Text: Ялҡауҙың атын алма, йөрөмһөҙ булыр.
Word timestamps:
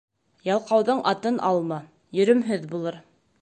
Ялҡауҙың 0.45 1.03
атын 1.11 1.37
алма, 1.51 1.79
йөрөмһөҙ 2.21 2.67
булыр. 2.73 2.99